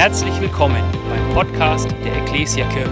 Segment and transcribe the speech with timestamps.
[0.00, 2.90] Herzlich willkommen beim Podcast der Ecclesia Kirche.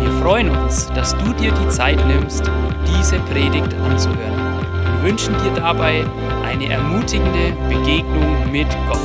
[0.00, 2.50] Wir freuen uns, dass du dir die Zeit nimmst,
[2.86, 4.62] diese Predigt anzuhören.
[4.94, 6.06] Wir wünschen dir dabei
[6.46, 8.96] eine ermutigende Begegnung mit Gott.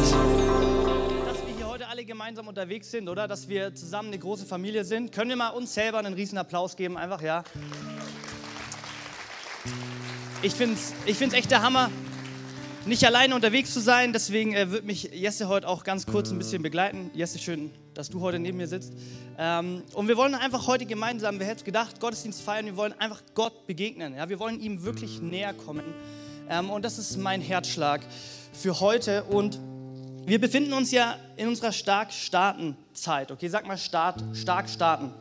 [1.26, 3.28] dass wir hier heute alle gemeinsam unterwegs sind, oder?
[3.28, 5.12] Dass wir zusammen eine große Familie sind.
[5.12, 6.96] Können wir mal uns selber einen riesen Applaus geben?
[6.96, 7.44] Einfach, ja.
[10.42, 11.90] Ich finde es ich find's echt der Hammer,
[12.86, 14.14] nicht alleine unterwegs zu sein.
[14.14, 17.12] Deswegen äh, wird mich Jesse heute auch ganz kurz ein bisschen begleiten.
[17.14, 18.94] Jesse, schön, dass du heute neben mir sitzt.
[19.38, 22.66] Ähm, und wir wollen einfach heute gemeinsam, wer hätte gedacht, Gottesdienst feiern.
[22.66, 24.16] Wir wollen einfach Gott begegnen.
[24.16, 24.28] Ja?
[24.30, 25.84] Wir wollen ihm wirklich näher kommen.
[26.50, 28.02] Ähm, und das ist mein Herzschlag
[28.52, 29.24] für heute.
[29.24, 29.60] Und
[30.26, 33.32] wir befinden uns ja in unserer stark starten Zeit.
[33.32, 35.12] Okay, sag mal Start, stark starten.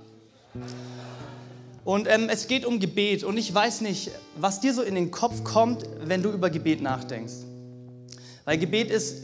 [1.84, 3.24] Und ähm, es geht um Gebet.
[3.24, 6.82] Und ich weiß nicht, was dir so in den Kopf kommt, wenn du über Gebet
[6.82, 7.51] nachdenkst.
[8.44, 9.22] Weil Gebet ist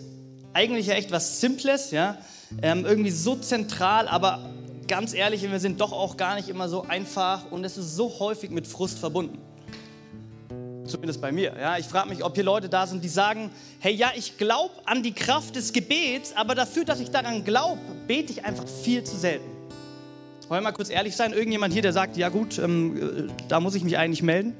[0.52, 2.18] eigentlich ja echt was Simples, ja,
[2.62, 4.50] ähm, irgendwie so zentral, aber
[4.86, 8.18] ganz ehrlich, wir sind doch auch gar nicht immer so einfach und es ist so
[8.18, 9.38] häufig mit Frust verbunden.
[10.86, 11.54] Zumindest bei mir.
[11.60, 11.76] Ja.
[11.76, 15.02] Ich frage mich, ob hier Leute da sind, die sagen, hey ja, ich glaube an
[15.02, 19.16] die Kraft des Gebets, aber dafür, dass ich daran glaube, bete ich einfach viel zu
[19.16, 19.44] selten.
[20.48, 21.34] Wollen wir mal kurz ehrlich sein?
[21.34, 24.54] Irgendjemand hier, der sagt, ja gut, ähm, äh, da muss ich mich eigentlich melden?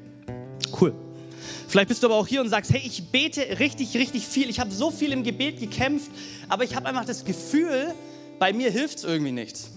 [1.67, 4.49] Vielleicht bist du aber auch hier und sagst, hey, ich bete richtig, richtig viel.
[4.49, 6.11] Ich habe so viel im Gebet gekämpft,
[6.47, 7.93] aber ich habe einfach das Gefühl,
[8.39, 9.71] bei mir hilft es irgendwie nichts.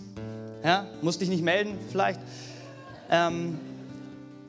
[0.64, 2.20] Ja, musst dich nicht melden vielleicht.
[3.10, 3.58] Ähm,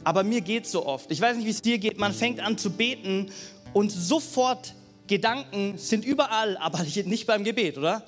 [0.04, 1.12] aber mir geht so oft.
[1.12, 1.98] Ich weiß nicht, wie es dir geht.
[1.98, 3.32] Man fängt an zu beten
[3.74, 4.74] und sofort
[5.08, 8.04] Gedanken sind überall, aber nicht beim Gebet, oder?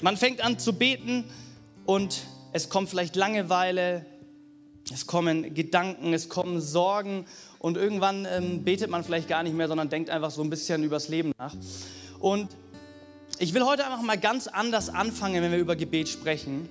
[0.00, 1.24] Man fängt an zu beten
[1.84, 4.06] und es kommt vielleicht Langeweile,
[4.92, 7.26] es kommen Gedanken, es kommen Sorgen
[7.58, 10.82] und irgendwann ähm, betet man vielleicht gar nicht mehr, sondern denkt einfach so ein bisschen
[10.84, 11.54] übers Leben nach.
[12.18, 12.48] Und
[13.38, 16.68] ich will heute einfach mal ganz anders anfangen, wenn wir über Gebet sprechen,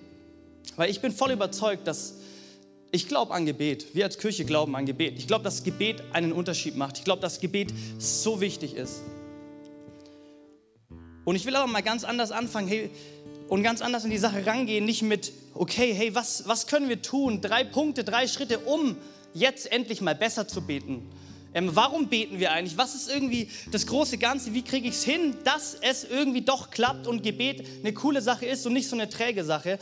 [0.76, 2.16] weil ich bin voll überzeugt, dass
[2.92, 3.94] ich glaube an Gebet.
[3.94, 5.16] Wir als Kirche glauben an Gebet.
[5.18, 6.98] Ich glaube, dass Gebet einen Unterschied macht.
[6.98, 9.02] Ich glaube, dass Gebet so wichtig ist.
[11.26, 12.90] Und ich will aber mal ganz anders anfangen hey,
[13.48, 14.86] und ganz anders in die Sache rangehen.
[14.86, 17.42] Nicht mit, okay, hey, was, was können wir tun?
[17.42, 18.98] Drei Punkte, drei Schritte, um
[19.34, 21.10] jetzt endlich mal besser zu beten.
[21.54, 22.78] Ähm, warum beten wir eigentlich?
[22.78, 24.54] Was ist irgendwie das große Ganze?
[24.54, 28.46] Wie kriege ich es hin, dass es irgendwie doch klappt und Gebet eine coole Sache
[28.46, 29.80] ist und nicht so eine träge Sache?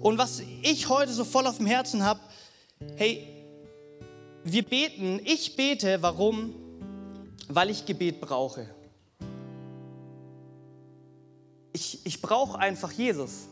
[0.00, 2.20] Und was ich heute so voll auf dem Herzen habe,
[2.96, 3.26] hey,
[4.44, 6.54] wir beten, ich bete, warum?
[7.48, 8.68] Weil ich Gebet brauche.
[11.72, 13.48] Ich, ich brauche einfach Jesus.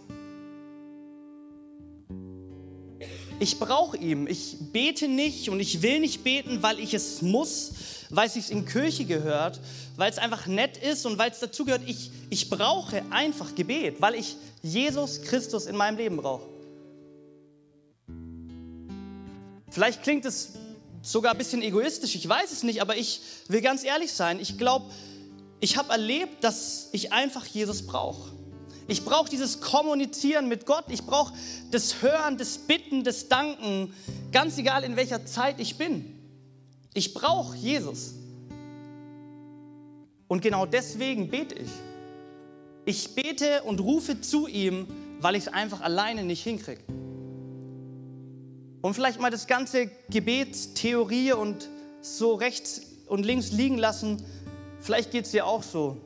[3.39, 4.27] Ich brauche ihn.
[4.27, 7.73] Ich bete nicht und ich will nicht beten, weil ich es muss,
[8.11, 9.61] weil es sich in Kirche gehört,
[9.97, 11.83] weil es einfach nett ist und weil es dazu gehört.
[11.87, 16.47] Ich, ich brauche einfach Gebet, weil ich Jesus Christus in meinem Leben brauche.
[19.71, 20.51] Vielleicht klingt es
[21.03, 24.39] sogar ein bisschen egoistisch, ich weiß es nicht, aber ich will ganz ehrlich sein.
[24.39, 24.87] Ich glaube,
[25.61, 28.33] ich habe erlebt, dass ich einfach Jesus brauche.
[28.89, 30.87] Ich brauche dieses Kommunizieren mit Gott.
[30.89, 31.35] Ich brauche
[31.71, 33.95] das Hören, das Bitten, das Danken,
[34.33, 36.19] ganz egal in welcher Zeit ich bin.
[36.93, 38.15] Ich brauche Jesus.
[40.27, 41.71] Und genau deswegen bete ich.
[42.85, 44.89] Ich bete und rufe zu ihm,
[45.21, 46.83] weil ich es einfach alleine nicht hinkriege.
[48.81, 51.69] Und vielleicht mal das ganze Gebetstheorie und
[52.01, 54.25] so rechts und links liegen lassen.
[54.81, 55.99] Vielleicht geht es dir auch so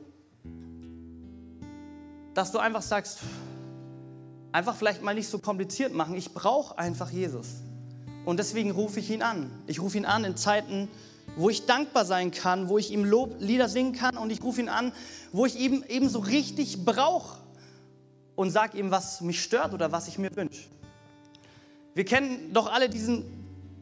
[2.35, 3.19] dass du einfach sagst,
[4.51, 6.15] einfach vielleicht mal nicht so kompliziert machen.
[6.15, 7.47] Ich brauche einfach Jesus.
[8.25, 9.49] Und deswegen rufe ich ihn an.
[9.67, 10.89] Ich rufe ihn an in Zeiten,
[11.37, 14.61] wo ich dankbar sein kann, wo ich ihm Lob, Lieder singen kann und ich rufe
[14.61, 14.91] ihn an,
[15.31, 17.39] wo ich ihm eben so richtig brauche
[18.35, 20.63] und sage ihm, was mich stört oder was ich mir wünsche.
[21.93, 23.23] Wir kennen doch alle diesen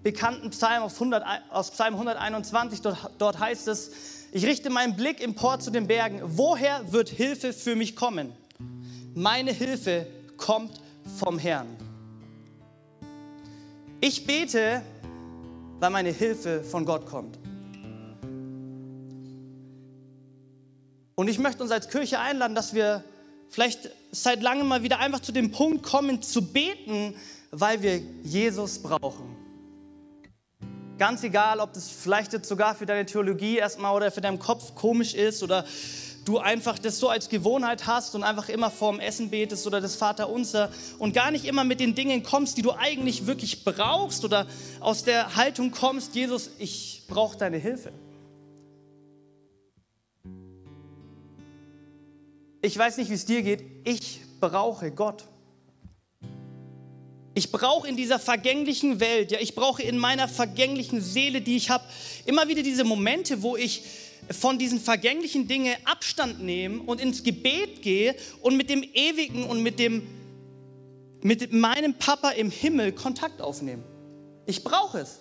[0.03, 2.81] bekannten Psalm aus, 100, aus Psalm 121.
[2.81, 3.91] Dort, dort heißt es,
[4.33, 6.19] ich richte meinen Blick empor zu den Bergen.
[6.23, 8.33] Woher wird Hilfe für mich kommen?
[9.15, 10.07] meine Hilfe
[10.37, 10.81] kommt
[11.19, 11.67] vom Herrn.
[14.01, 14.81] Ich bete,
[15.79, 17.37] weil meine Hilfe von Gott kommt.
[21.15, 23.03] Und ich möchte uns als Kirche einladen, dass wir
[23.49, 27.15] vielleicht seit langem mal wieder einfach zu dem Punkt kommen, zu beten,
[27.51, 29.32] weil wir Jesus brauchen.
[31.03, 34.73] Ganz egal, ob das vielleicht jetzt sogar für deine Theologie erstmal oder für deinen Kopf
[34.73, 35.65] komisch ist oder
[36.23, 39.97] du einfach das so als Gewohnheit hast und einfach immer vorm Essen betest oder das
[39.97, 40.69] Vaterunser
[40.99, 44.47] und gar nicht immer mit den Dingen kommst, die du eigentlich wirklich brauchst oder
[44.79, 47.91] aus der Haltung kommst, Jesus, ich brauche deine Hilfe.
[52.61, 55.25] ich weiß nicht, wie es dir geht, ich brauche Gott.
[57.35, 61.69] Ich brauche in dieser vergänglichen Welt, ja, ich brauche in meiner vergänglichen Seele, die ich
[61.69, 61.83] habe,
[62.25, 63.81] immer wieder diese Momente, wo ich
[64.29, 69.63] von diesen vergänglichen Dingen Abstand nehme und ins Gebet gehe und mit dem Ewigen und
[69.63, 70.07] mit, dem,
[71.23, 73.83] mit meinem Papa im Himmel Kontakt aufnehme.
[74.45, 75.19] Ich brauche es.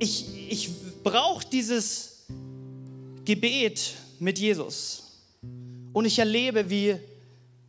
[0.00, 0.70] Ich, ich
[1.04, 2.26] brauche dieses
[3.24, 5.04] Gebet mit Jesus.
[5.92, 6.96] Und ich erlebe, wie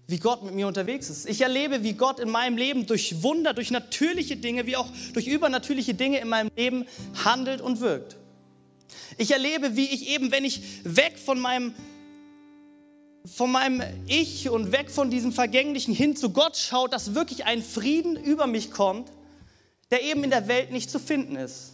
[0.09, 1.29] wie Gott mit mir unterwegs ist.
[1.29, 5.27] Ich erlebe, wie Gott in meinem Leben durch Wunder, durch natürliche Dinge, wie auch durch
[5.27, 6.87] übernatürliche Dinge in meinem Leben
[7.23, 8.17] handelt und wirkt.
[9.19, 11.75] Ich erlebe, wie ich eben, wenn ich weg von meinem,
[13.23, 17.61] von meinem Ich und weg von diesem Vergänglichen hin zu Gott schaue, dass wirklich ein
[17.61, 19.11] Frieden über mich kommt,
[19.91, 21.73] der eben in der Welt nicht zu finden ist.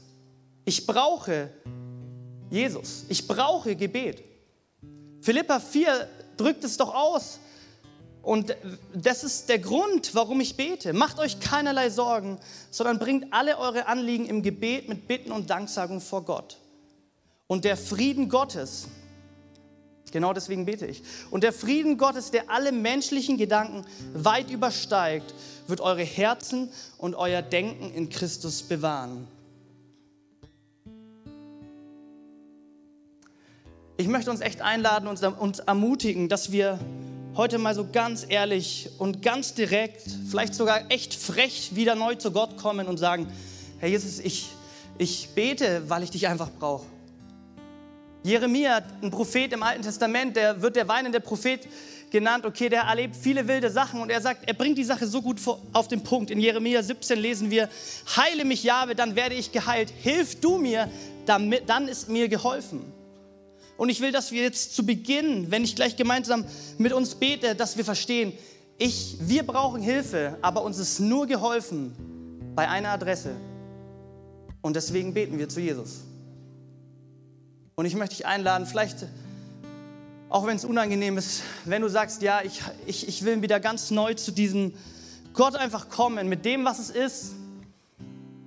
[0.66, 1.52] Ich brauche
[2.50, 3.06] Jesus.
[3.08, 4.24] Ich brauche Gebet.
[5.22, 7.40] Philippa 4 drückt es doch aus.
[8.26, 8.56] Und
[8.92, 10.94] das ist der Grund, warum ich bete.
[10.94, 12.40] Macht euch keinerlei Sorgen,
[12.72, 16.58] sondern bringt alle eure Anliegen im Gebet mit Bitten und Danksagung vor Gott.
[17.46, 18.88] Und der Frieden Gottes,
[20.12, 23.86] genau deswegen bete ich, und der Frieden Gottes, der alle menschlichen Gedanken
[24.16, 25.36] weit übersteigt,
[25.68, 29.28] wird eure Herzen und euer Denken in Christus bewahren.
[33.98, 36.80] Ich möchte uns echt einladen und uns ermutigen, dass wir
[37.36, 42.32] heute mal so ganz ehrlich und ganz direkt, vielleicht sogar echt frech wieder neu zu
[42.32, 43.28] Gott kommen und sagen,
[43.80, 44.50] Herr Jesus, ich,
[44.98, 46.86] ich bete, weil ich dich einfach brauche.
[48.24, 51.68] Jeremia, ein Prophet im Alten Testament, der wird der weinende Prophet
[52.10, 52.46] genannt.
[52.46, 55.40] Okay, der erlebt viele wilde Sachen und er sagt, er bringt die Sache so gut
[55.74, 56.32] auf den Punkt.
[56.32, 57.70] In Jeremia 17 lesen wir,
[58.16, 59.92] heile mich, Jahwe, dann werde ich geheilt.
[60.02, 60.90] Hilf du mir,
[61.26, 62.95] dann ist mir geholfen.
[63.78, 66.46] Und ich will, dass wir jetzt zu Beginn, wenn ich gleich gemeinsam
[66.78, 68.34] mit uns bete, dass wir verstehen,
[68.78, 71.96] ich, wir brauchen Hilfe, aber uns ist nur geholfen
[72.56, 73.36] bei einer Adresse.
[74.62, 76.02] Und deswegen beten wir zu Jesus.
[77.76, 79.06] Und ich möchte dich einladen, vielleicht,
[80.30, 83.92] auch wenn es unangenehm ist, wenn du sagst, ja, ich, ich, ich will wieder ganz
[83.92, 84.74] neu zu diesem
[85.34, 87.34] Gott einfach kommen, mit dem, was es ist,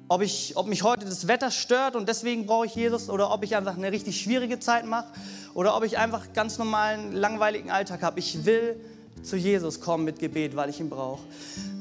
[0.09, 3.45] ob, ich, ob mich heute das Wetter stört und deswegen brauche ich Jesus oder ob
[3.45, 5.09] ich einfach eine richtig schwierige Zeit mache
[5.55, 8.19] oder ob ich einfach ganz normalen, langweiligen Alltag habe.
[8.19, 8.81] Ich will
[9.23, 11.23] zu Jesus kommen mit Gebet, weil ich ihn brauche.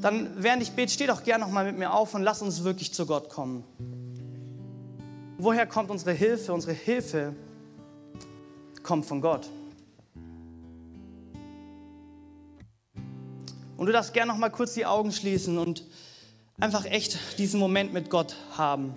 [0.02, 2.92] Dann, während ich bete, steh doch gerne nochmal mit mir auf und lass uns wirklich
[2.92, 3.64] zu Gott kommen.
[5.38, 6.52] Woher kommt unsere Hilfe?
[6.52, 7.34] Unsere Hilfe
[8.82, 9.48] kommt von Gott.
[13.76, 15.84] Und du darfst gerne noch mal kurz die Augen schließen und
[16.60, 18.94] einfach echt diesen Moment mit Gott haben.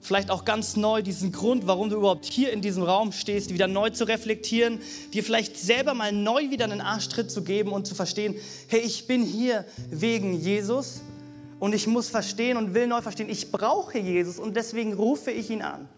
[0.00, 3.66] Vielleicht auch ganz neu diesen Grund, warum du überhaupt hier in diesem Raum stehst, wieder
[3.66, 4.80] neu zu reflektieren,
[5.12, 8.36] dir vielleicht selber mal neu wieder einen Arschtritt zu geben und zu verstehen,
[8.68, 11.02] hey, ich bin hier wegen Jesus
[11.58, 15.50] und ich muss verstehen und will neu verstehen, ich brauche Jesus und deswegen rufe ich
[15.50, 15.88] ihn an.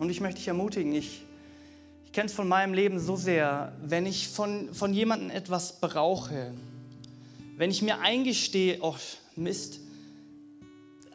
[0.00, 1.20] Und ich möchte dich ermutigen, ich,
[2.06, 6.54] ich kenne es von meinem Leben so sehr, wenn ich von, von jemandem etwas brauche,
[7.58, 8.96] wenn ich mir eingestehe, oh
[9.36, 9.78] Mist,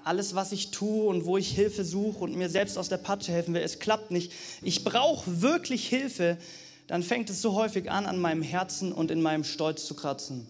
[0.04, 3.32] alles, was ich tue und wo ich Hilfe suche und mir selbst aus der Patsche
[3.32, 6.38] helfen will, es klappt nicht, ich brauche wirklich Hilfe,
[6.86, 10.46] dann fängt es so häufig an, an meinem Herzen und in meinem Stolz zu kratzen.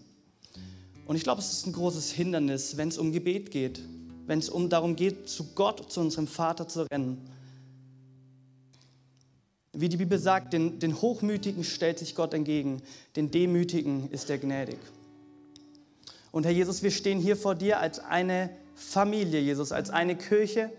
[1.07, 3.79] Und ich glaube, es ist ein großes Hindernis, wenn es um Gebet geht,
[4.27, 7.29] wenn es um darum geht, zu Gott, zu unserem Vater zu rennen.
[9.75, 12.81] Wie die Bibel sagt, den, den Hochmütigen stellt sich Gott entgegen,
[13.15, 14.79] den Demütigen ist er gnädig.
[16.31, 20.69] Und Herr Jesus, wir stehen hier vor dir als eine Familie, Jesus, als eine Kirche,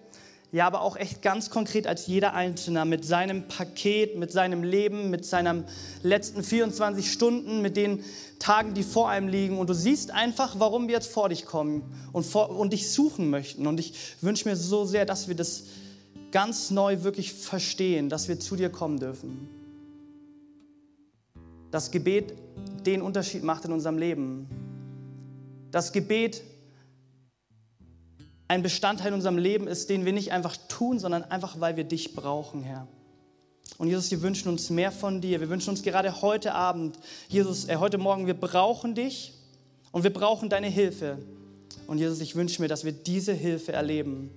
[0.53, 5.11] ja, aber auch echt ganz konkret als jeder Einzelne mit seinem Paket, mit seinem Leben,
[5.11, 5.65] mit seinen
[6.03, 8.05] letzten 24 Stunden, mit den
[8.39, 9.59] Tagen, die vor einem liegen.
[9.59, 13.29] Und du siehst einfach, warum wir jetzt vor dich kommen und, vor, und dich suchen
[13.29, 13.67] möchten.
[13.67, 15.65] Und ich wünsche mir so sehr, dass wir das
[16.37, 19.49] ganz neu wirklich verstehen, dass wir zu dir kommen dürfen.
[21.71, 22.35] Das Gebet
[22.85, 24.47] den Unterschied macht in unserem Leben.
[25.71, 26.43] Das Gebet
[28.49, 31.85] ein Bestandteil in unserem Leben ist, den wir nicht einfach tun, sondern einfach, weil wir
[31.85, 32.87] dich brauchen, Herr.
[33.79, 35.41] Und Jesus, wir wünschen uns mehr von dir.
[35.41, 36.99] Wir wünschen uns gerade heute Abend,
[37.31, 39.33] Jesus, äh, heute Morgen, wir brauchen dich
[39.91, 41.17] und wir brauchen deine Hilfe.
[41.87, 44.31] Und Jesus, ich wünsche mir, dass wir diese Hilfe erleben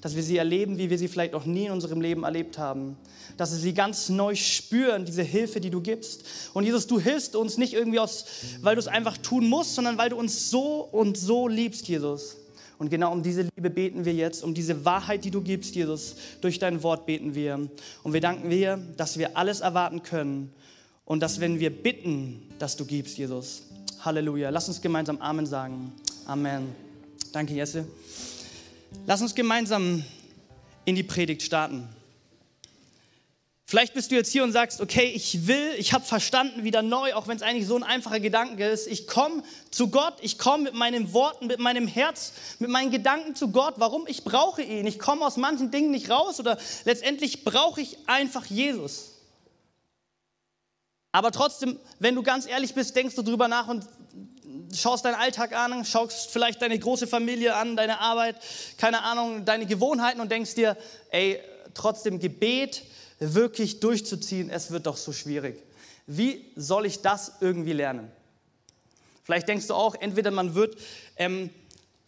[0.00, 2.96] dass wir sie erleben, wie wir sie vielleicht noch nie in unserem Leben erlebt haben.
[3.36, 6.24] Dass wir sie ganz neu spüren, diese Hilfe, die du gibst.
[6.54, 8.24] Und Jesus, du hilfst uns nicht irgendwie aus,
[8.60, 12.36] weil du es einfach tun musst, sondern weil du uns so und so liebst, Jesus.
[12.78, 16.16] Und genau um diese Liebe beten wir jetzt, um diese Wahrheit, die du gibst, Jesus.
[16.40, 17.68] Durch dein Wort beten wir.
[18.02, 20.52] Und wir danken dir, dass wir alles erwarten können
[21.04, 23.64] und dass, wenn wir bitten, dass du gibst, Jesus.
[24.00, 24.50] Halleluja.
[24.50, 25.92] Lass uns gemeinsam Amen sagen.
[26.26, 26.74] Amen.
[27.32, 27.86] Danke, Jesse.
[29.06, 30.04] Lass uns gemeinsam
[30.84, 31.88] in die Predigt starten.
[33.72, 37.14] Vielleicht bist du jetzt hier und sagst, okay, ich will, ich habe verstanden wieder neu,
[37.14, 38.86] auch wenn es eigentlich so ein einfacher Gedanke ist.
[38.86, 43.34] Ich komme zu Gott, ich komme mit meinen Worten, mit meinem Herz, mit meinen Gedanken
[43.34, 43.76] zu Gott.
[43.78, 44.06] Warum?
[44.06, 44.86] Ich brauche ihn.
[44.86, 49.12] Ich komme aus manchen Dingen nicht raus oder letztendlich brauche ich einfach Jesus.
[51.12, 53.86] Aber trotzdem, wenn du ganz ehrlich bist, denkst du drüber nach und
[54.74, 58.36] schaust deinen Alltag an, schaust vielleicht deine große Familie an, deine Arbeit,
[58.78, 60.76] keine Ahnung, deine Gewohnheiten und denkst dir,
[61.10, 61.40] ey,
[61.74, 62.82] trotzdem Gebet
[63.18, 65.62] wirklich durchzuziehen, es wird doch so schwierig.
[66.06, 68.10] Wie soll ich das irgendwie lernen?
[69.24, 70.76] Vielleicht denkst du auch, entweder man wird
[71.16, 71.50] ähm,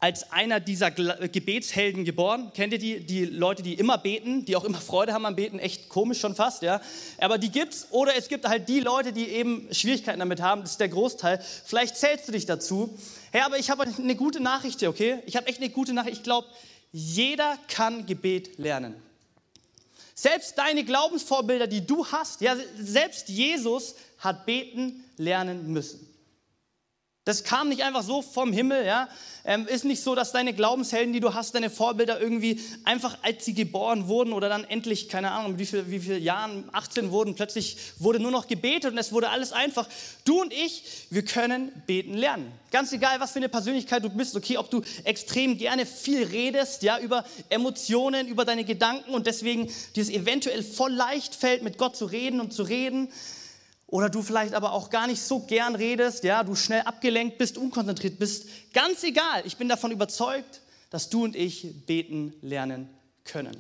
[0.05, 2.53] als einer dieser Gebetshelden geboren.
[2.55, 5.59] Kennt ihr die, die Leute, die immer beten, die auch immer Freude haben am Beten?
[5.59, 6.83] Echt komisch schon fast, ja.
[7.17, 7.87] Aber die gibt's.
[7.91, 10.61] Oder es gibt halt die Leute, die eben Schwierigkeiten damit haben.
[10.61, 11.43] Das ist der Großteil.
[11.65, 12.95] Vielleicht zählst du dich dazu.
[13.33, 15.21] Hey, aber ich habe eine gute Nachricht hier, okay?
[15.25, 16.19] Ich habe echt eine gute Nachricht.
[16.19, 16.49] Ich glaube,
[16.93, 18.95] jeder kann Gebet lernen.
[20.15, 26.14] Selbst deine Glaubensvorbilder, die du hast, ja, selbst Jesus hat beten lernen müssen.
[27.25, 29.09] Das kam nicht einfach so vom Himmel, ja.
[29.47, 33.47] Ähm, ist nicht so, dass deine Glaubenshelden, die du hast, deine Vorbilder irgendwie einfach, als
[33.47, 37.35] sie geboren wurden oder dann endlich, keine Ahnung, wie viele wie viel Jahren, 18 wurden,
[37.35, 39.89] plötzlich wurde nur noch gebetet und es wurde alles einfach.
[40.25, 42.53] Du und ich, wir können beten lernen.
[42.71, 46.83] Ganz egal, was für eine Persönlichkeit du bist, okay, ob du extrem gerne viel redest,
[46.83, 51.79] ja, über Emotionen, über deine Gedanken und deswegen dir es eventuell voll leicht fällt, mit
[51.79, 53.09] Gott zu reden und zu reden
[53.95, 57.57] oder du vielleicht aber auch gar nicht so gern redest, ja, du schnell abgelenkt bist,
[57.57, 62.89] unkonzentriert bist, ganz egal, ich bin davon überzeugt, dass du und ich beten lernen
[63.23, 63.57] können.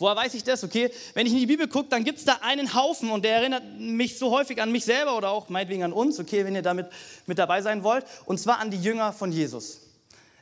[0.00, 0.64] Woher weiß ich das?
[0.64, 3.36] Okay, wenn ich in die Bibel gucke, dann gibt es da einen Haufen und der
[3.36, 6.62] erinnert mich so häufig an mich selber oder auch meinetwegen an uns, okay, wenn ihr
[6.62, 6.88] damit
[7.26, 9.82] mit dabei sein wollt, und zwar an die Jünger von Jesus.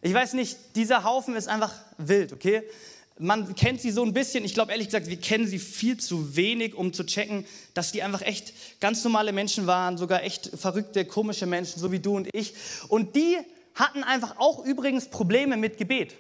[0.01, 2.63] Ich weiß nicht, dieser Haufen ist einfach wild, okay?
[3.21, 4.45] Man kennt sie so ein bisschen.
[4.45, 8.03] Ich glaube ehrlich gesagt, wir kennen sie viel zu wenig, um zu checken, dass die
[8.03, 12.29] einfach echt ganz normale Menschen waren, sogar echt verrückte, komische Menschen, so wie du und
[12.35, 12.55] ich.
[12.89, 13.37] Und die
[13.75, 16.15] hatten einfach auch übrigens Probleme mit Gebet.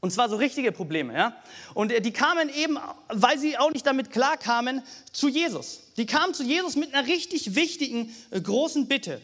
[0.00, 1.36] Und zwar so richtige Probleme, ja.
[1.74, 5.80] Und äh, die kamen eben, weil sie auch nicht damit klarkamen, zu Jesus.
[5.96, 9.20] Die kamen zu Jesus mit einer richtig wichtigen, äh, großen Bitte.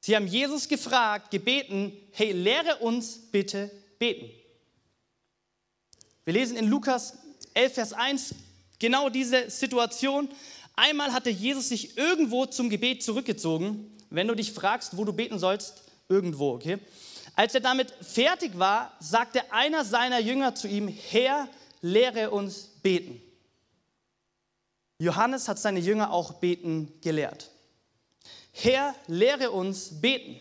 [0.00, 4.39] Sie haben Jesus gefragt, gebeten, hey, lehre uns bitte beten.
[6.24, 7.14] Wir lesen in Lukas
[7.54, 8.34] 11, Vers 1
[8.78, 10.28] genau diese Situation.
[10.76, 13.96] Einmal hatte Jesus sich irgendwo zum Gebet zurückgezogen.
[14.10, 16.78] Wenn du dich fragst, wo du beten sollst, irgendwo, okay?
[17.36, 21.48] Als er damit fertig war, sagte einer seiner Jünger zu ihm, Herr,
[21.80, 23.22] lehre uns beten.
[24.98, 27.50] Johannes hat seine Jünger auch beten gelehrt.
[28.52, 30.38] Herr, lehre uns beten.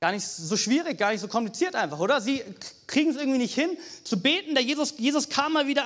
[0.00, 2.20] Gar nicht so schwierig, gar nicht so kompliziert einfach, oder?
[2.20, 2.40] Sie
[2.86, 4.54] kriegen es irgendwie nicht hin zu beten.
[4.54, 5.84] Der Jesus, Jesus kam mal wieder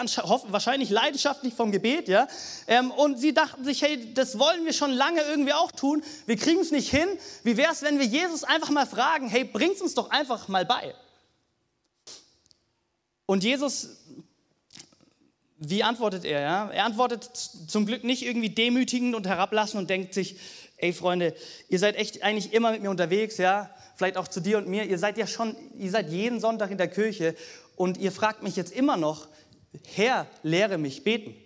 [0.48, 2.28] wahrscheinlich leidenschaftlich vom Gebet, ja.
[2.66, 6.02] Ähm, und sie dachten sich, hey, das wollen wir schon lange irgendwie auch tun.
[6.26, 7.08] Wir kriegen es nicht hin.
[7.42, 10.66] Wie wäre es, wenn wir Jesus einfach mal fragen, hey, bringt uns doch einfach mal
[10.66, 10.94] bei.
[13.24, 13.88] Und Jesus,
[15.56, 16.40] wie antwortet er?
[16.40, 16.70] Ja?
[16.70, 17.30] Er antwortet
[17.66, 20.36] zum Glück nicht irgendwie demütigend und herablassend und denkt sich,
[20.82, 21.34] ey Freunde,
[21.68, 24.84] ihr seid echt eigentlich immer mit mir unterwegs, ja vielleicht auch zu dir und mir,
[24.84, 27.36] ihr seid ja schon, ihr seid jeden Sonntag in der Kirche
[27.76, 29.28] und ihr fragt mich jetzt immer noch,
[29.94, 31.36] Herr, lehre mich beten.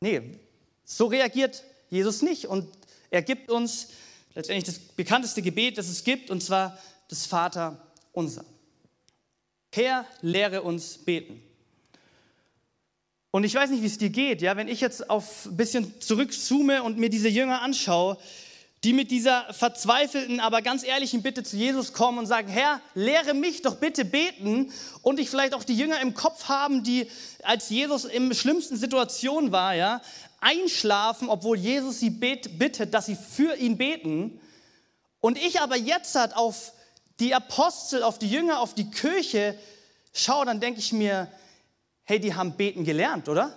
[0.00, 0.38] Nee,
[0.84, 2.68] so reagiert Jesus nicht und
[3.10, 3.88] er gibt uns
[4.34, 6.76] letztendlich das bekannteste Gebet, das es gibt, und zwar
[7.08, 7.80] das Vater
[8.12, 8.44] unser.
[9.72, 11.42] Herr, lehre uns beten.
[13.38, 16.00] Und ich weiß nicht, wie es dir geht, ja, wenn ich jetzt auf ein bisschen
[16.00, 18.18] zurückzoome und mir diese Jünger anschaue,
[18.82, 23.34] die mit dieser verzweifelten, aber ganz ehrlichen Bitte zu Jesus kommen und sagen, Herr, lehre
[23.34, 27.06] mich doch bitte beten und ich vielleicht auch die Jünger im Kopf haben, die
[27.44, 30.02] als Jesus in schlimmsten Situation war, ja,
[30.40, 34.40] einschlafen, obwohl Jesus sie bittet, dass sie für ihn beten.
[35.20, 36.72] Und ich aber jetzt halt auf
[37.20, 39.56] die Apostel, auf die Jünger, auf die Kirche
[40.12, 41.28] schaue, dann denke ich mir,
[42.08, 43.54] hey, die haben beten gelernt, oder?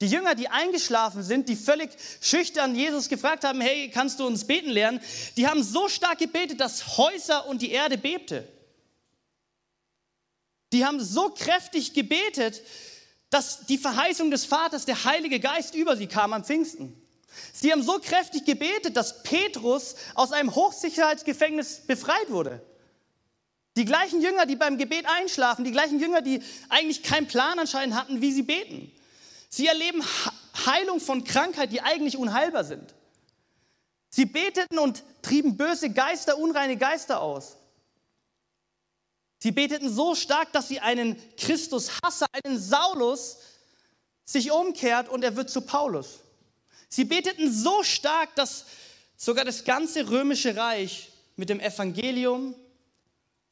[0.00, 1.90] Die Jünger, die eingeschlafen sind, die völlig
[2.20, 5.00] schüchtern Jesus gefragt haben, hey, kannst du uns beten lernen?
[5.36, 8.46] Die haben so stark gebetet, dass Häuser und die Erde bebte.
[10.72, 12.62] die haben so kräftig gebetet,
[13.30, 16.94] dass die Verheißung des Vaters, der Heilige Geist über sie kam am Pfingsten.
[17.52, 22.62] Sie haben so kräftig gebetet, dass Petrus aus einem Hochsicherheitsgefängnis befreit wurde.
[23.76, 27.94] Die gleichen Jünger, die beim Gebet einschlafen, die gleichen Jünger, die eigentlich keinen Plan anscheinend
[27.94, 28.90] hatten, wie sie beten.
[29.50, 30.02] Sie erleben
[30.64, 32.94] Heilung von Krankheit, die eigentlich unheilbar sind.
[34.08, 37.56] Sie beteten und trieben böse Geister, unreine Geister aus.
[39.38, 43.36] Sie beteten so stark, dass sie einen Christus-Hasser, einen Saulus,
[44.24, 46.20] sich umkehrt und er wird zu Paulus.
[46.88, 48.64] Sie beteten so stark, dass
[49.16, 52.54] sogar das ganze römische Reich mit dem Evangelium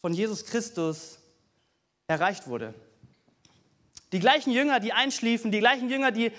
[0.04, 1.18] von Jesus Christus
[2.08, 2.74] erreicht wurde.
[4.12, 6.30] Die gleichen Jünger, die einschliefen, die gleichen Jünger, die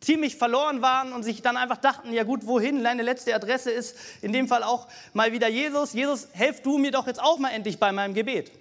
[0.00, 2.84] ziemlich verloren waren und sich dann einfach dachten, ja gut, wohin?
[2.84, 5.94] Deine letzte Adresse ist in dem Fall auch mal wieder Jesus.
[5.94, 8.52] Jesus, helf du mir doch jetzt auch mal endlich bei meinem Gebet.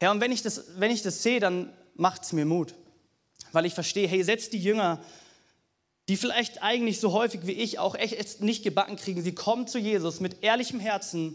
[0.00, 2.76] Ja, und wenn ich das, wenn ich das sehe, dann macht es mir Mut,
[3.50, 5.02] weil ich verstehe, hey, selbst die Jünger,
[6.08, 9.80] die vielleicht eigentlich so häufig wie ich auch echt nicht gebacken kriegen, sie kommen zu
[9.80, 11.34] Jesus mit ehrlichem Herzen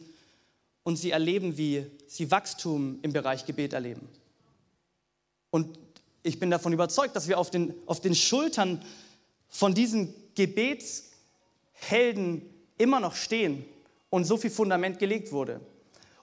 [0.83, 4.09] und sie erleben, wie sie Wachstum im Bereich Gebet erleben.
[5.51, 5.79] Und
[6.23, 8.83] ich bin davon überzeugt, dass wir auf den, auf den Schultern
[9.47, 12.41] von diesen Gebetshelden
[12.77, 13.65] immer noch stehen
[14.09, 15.61] und so viel Fundament gelegt wurde.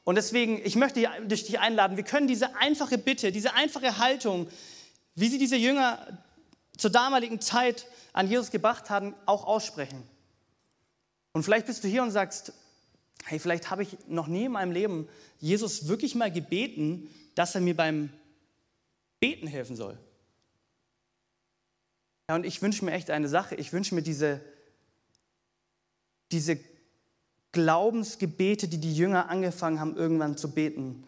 [0.04, 4.48] Und deswegen, ich möchte dich einladen, wir können diese einfache Bitte, diese einfache Haltung,
[5.16, 6.06] wie sie diese Jünger
[6.76, 10.02] zur damaligen Zeit an Jesus gebracht haben, auch aussprechen.
[11.32, 12.52] Und vielleicht bist du hier und sagst,
[13.26, 15.08] hey, vielleicht habe ich noch nie in meinem Leben
[15.40, 18.10] Jesus wirklich mal gebeten, dass er mir beim
[19.20, 19.98] Beten helfen soll.
[22.28, 23.56] Ja, und ich wünsche mir echt eine Sache.
[23.56, 24.40] Ich wünsche mir diese,
[26.30, 26.58] diese
[27.50, 31.04] Glaubensgebete, die die Jünger angefangen haben, irgendwann zu beten.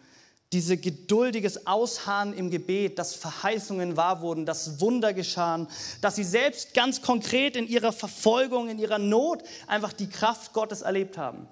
[0.53, 5.69] Diese geduldiges Ausharren im Gebet, dass Verheißungen wahr wurden, dass Wunder geschahen,
[6.01, 10.83] dass sie selbst ganz konkret in ihrer Verfolgung, in ihrer Not einfach die Kraft Gottes
[10.83, 11.47] erlebt haben.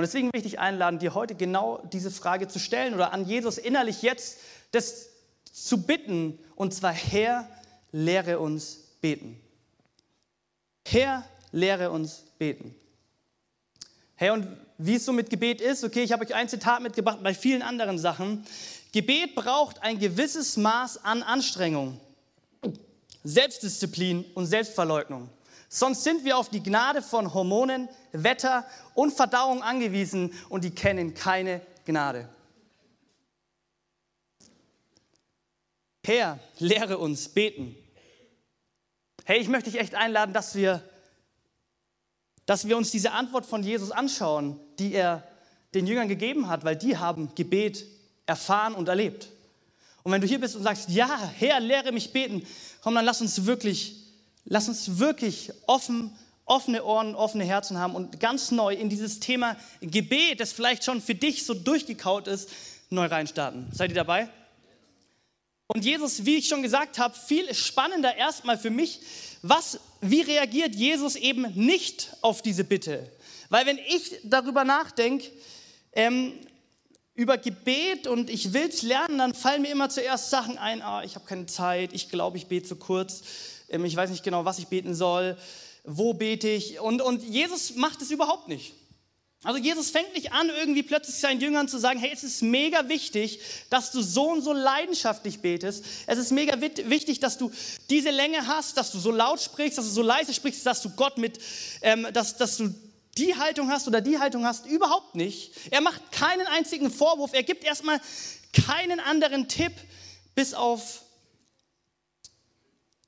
[0.00, 3.58] Und deswegen möchte ich einladen, dir heute genau diese Frage zu stellen oder an Jesus
[3.58, 4.38] innerlich jetzt
[4.70, 5.10] das
[5.52, 7.46] zu bitten, und zwar, Herr,
[7.92, 9.38] lehre uns beten.
[10.86, 12.74] Herr, lehre uns beten.
[14.14, 14.46] Hey, und
[14.78, 17.60] wie es so mit Gebet ist, okay, ich habe euch ein Zitat mitgebracht bei vielen
[17.60, 18.46] anderen Sachen.
[18.92, 22.00] Gebet braucht ein gewisses Maß an Anstrengung,
[23.22, 25.28] Selbstdisziplin und Selbstverleugnung.
[25.72, 31.14] Sonst sind wir auf die Gnade von Hormonen, Wetter und Verdauung angewiesen und die kennen
[31.14, 32.28] keine Gnade.
[36.04, 37.76] Herr, lehre uns beten.
[39.24, 40.82] Hey, ich möchte dich echt einladen, dass wir,
[42.46, 45.22] dass wir uns diese Antwort von Jesus anschauen, die er
[45.72, 47.86] den Jüngern gegeben hat, weil die haben Gebet
[48.26, 49.28] erfahren und erlebt.
[50.02, 52.44] Und wenn du hier bist und sagst, ja, Herr, lehre mich beten,
[52.82, 53.99] komm, dann lass uns wirklich,
[54.44, 59.56] lass uns wirklich offen, offene Ohren, offene Herzen haben und ganz neu in dieses Thema
[59.80, 62.50] Gebet, das vielleicht schon für dich so durchgekaut ist,
[62.90, 63.68] neu reinstarten.
[63.72, 64.28] Seid ihr dabei?
[65.68, 69.00] Und Jesus, wie ich schon gesagt habe, viel spannender erstmal für mich,
[69.42, 73.08] was, wie reagiert Jesus eben nicht auf diese Bitte?
[73.50, 75.30] Weil wenn ich darüber nachdenke,
[75.92, 76.32] ähm,
[77.14, 81.04] über Gebet und ich will es lernen, dann fallen mir immer zuerst Sachen ein, ah,
[81.04, 83.22] ich habe keine Zeit, ich glaube, ich bete zu kurz,
[83.70, 85.36] ich weiß nicht genau, was ich beten soll,
[85.84, 86.80] wo bete ich.
[86.80, 88.74] Und, und Jesus macht es überhaupt nicht.
[89.42, 92.88] Also Jesus fängt nicht an, irgendwie plötzlich seinen Jüngern zu sagen, hey, es ist mega
[92.90, 95.82] wichtig, dass du so und so leidenschaftlich betest.
[96.06, 97.50] Es ist mega wichtig, dass du
[97.88, 100.90] diese Länge hast, dass du so laut sprichst, dass du so leise sprichst, dass du
[100.90, 101.38] Gott mit,
[101.80, 102.74] ähm, dass, dass du
[103.16, 104.66] die Haltung hast oder die Haltung hast.
[104.66, 105.52] Überhaupt nicht.
[105.70, 107.32] Er macht keinen einzigen Vorwurf.
[107.32, 107.98] Er gibt erstmal
[108.52, 109.72] keinen anderen Tipp,
[110.34, 111.00] bis auf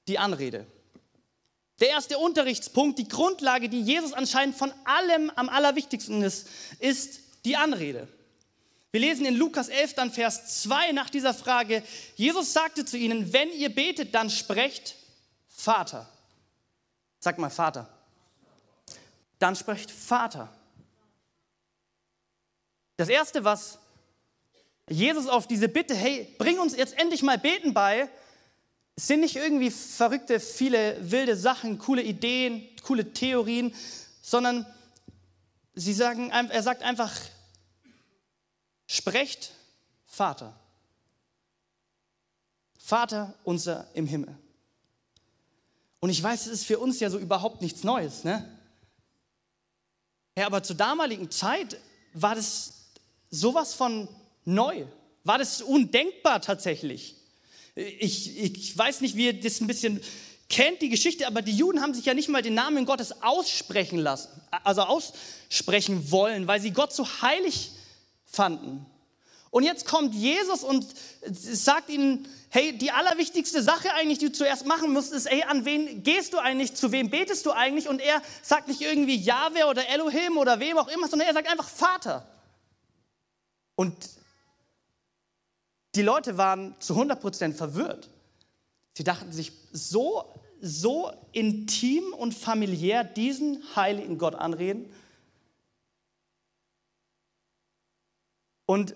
[0.09, 0.67] die Anrede.
[1.81, 7.57] Der erste Unterrichtspunkt, die Grundlage, die Jesus anscheinend von allem am allerwichtigsten ist, ist die
[7.57, 8.09] Anrede.
[8.93, 11.83] Wir lesen in Lukas 11 dann Vers 2 nach dieser Frage,
[12.15, 14.97] Jesus sagte zu ihnen, wenn ihr betet, dann sprecht
[15.49, 16.09] Vater.
[17.19, 17.89] Sag mal Vater.
[19.39, 20.53] Dann sprecht Vater.
[22.97, 23.79] Das Erste, was
[24.89, 28.09] Jesus auf diese Bitte, hey, bring uns jetzt endlich mal Beten bei,
[28.97, 33.75] es sind nicht irgendwie verrückte, viele wilde Sachen, coole Ideen, coole Theorien,
[34.21, 34.67] sondern
[35.75, 37.13] sie sagen, er sagt einfach,
[38.87, 39.53] sprecht
[40.05, 40.55] Vater.
[42.79, 44.37] Vater unser im Himmel.
[46.01, 48.59] Und ich weiß, es ist für uns ja so überhaupt nichts Neues, ne?
[50.37, 51.79] Ja, aber zur damaligen Zeit
[52.13, 52.91] war das
[53.31, 54.09] sowas von
[54.45, 54.85] neu.
[55.25, 57.17] War das undenkbar tatsächlich?
[57.75, 60.01] Ich, ich weiß nicht, wie ihr das ein bisschen
[60.49, 63.99] kennt, die Geschichte, aber die Juden haben sich ja nicht mal den Namen Gottes aussprechen
[63.99, 64.29] lassen,
[64.65, 67.71] also aussprechen wollen, weil sie Gott so heilig
[68.27, 68.85] fanden.
[69.51, 70.87] Und jetzt kommt Jesus und
[71.27, 75.65] sagt ihnen, hey, die allerwichtigste Sache eigentlich, die du zuerst machen musst, ist, hey, an
[75.65, 77.89] wen gehst du eigentlich, zu wem betest du eigentlich?
[77.89, 81.49] Und er sagt nicht irgendwie Jahwe oder Elohim oder wem auch immer, sondern er sagt
[81.49, 82.27] einfach Vater.
[83.75, 83.95] Und
[85.95, 88.09] die Leute waren zu 100% verwirrt.
[88.95, 90.25] Sie dachten sich, so,
[90.61, 94.93] so intim und familiär diesen heiligen Gott anreden.
[98.67, 98.95] Und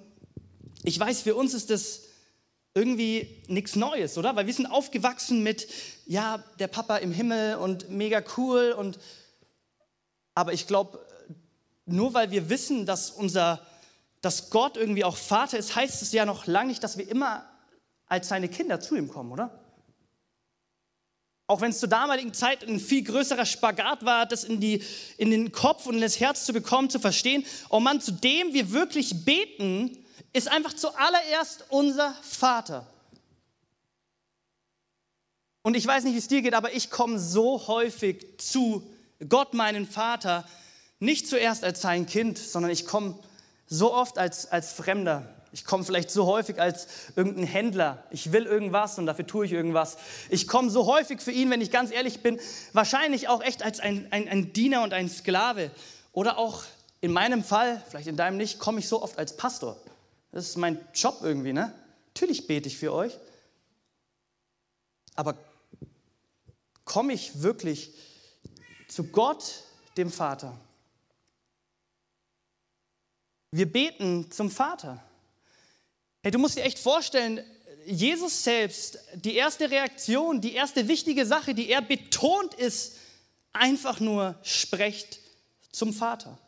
[0.84, 2.02] ich weiß, für uns ist das
[2.74, 4.36] irgendwie nichts Neues, oder?
[4.36, 5.66] Weil wir sind aufgewachsen mit,
[6.06, 8.98] ja, der Papa im Himmel und mega cool und
[10.34, 11.00] aber ich glaube,
[11.86, 13.66] nur weil wir wissen, dass unser,
[14.26, 17.48] dass Gott irgendwie auch Vater ist, heißt es ja noch lange nicht, dass wir immer
[18.06, 19.62] als seine Kinder zu ihm kommen, oder?
[21.46, 24.82] Auch wenn es zur damaligen Zeit ein viel größerer Spagat war, das in, die,
[25.16, 28.52] in den Kopf und in das Herz zu bekommen, zu verstehen, oh Mann, zu dem
[28.52, 29.96] wir wirklich beten,
[30.32, 32.84] ist einfach zuallererst unser Vater.
[35.62, 38.90] Und ich weiß nicht, wie es dir geht, aber ich komme so häufig zu
[39.28, 40.48] Gott, meinen Vater,
[40.98, 43.20] nicht zuerst als sein Kind, sondern ich komme
[43.66, 45.28] so oft als, als Fremder.
[45.52, 48.04] Ich komme vielleicht so häufig als irgendein Händler.
[48.10, 49.96] Ich will irgendwas und dafür tue ich irgendwas.
[50.28, 52.38] Ich komme so häufig für ihn, wenn ich ganz ehrlich bin,
[52.72, 55.70] wahrscheinlich auch echt als ein, ein, ein Diener und ein Sklave.
[56.12, 56.64] Oder auch
[57.00, 59.76] in meinem Fall, vielleicht in deinem nicht, komme ich so oft als Pastor.
[60.32, 61.72] Das ist mein Job irgendwie, ne?
[62.08, 63.16] Natürlich bete ich für euch.
[65.14, 65.36] Aber
[66.84, 67.94] komme ich wirklich
[68.88, 69.62] zu Gott,
[69.96, 70.58] dem Vater?
[73.50, 75.02] Wir beten zum Vater.
[76.22, 77.40] Hey, du musst dir echt vorstellen,
[77.86, 82.96] Jesus selbst, die erste Reaktion, die erste wichtige Sache, die er betont, ist
[83.52, 85.20] einfach nur, sprecht
[85.70, 86.38] zum Vater.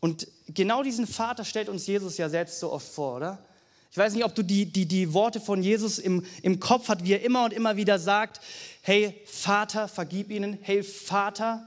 [0.00, 3.42] Und genau diesen Vater stellt uns Jesus ja selbst so oft vor, oder?
[3.90, 7.04] Ich weiß nicht, ob du die, die, die Worte von Jesus im, im Kopf hast,
[7.04, 8.40] wie er immer und immer wieder sagt,
[8.84, 11.66] hey Vater, vergib ihnen, hey Vater,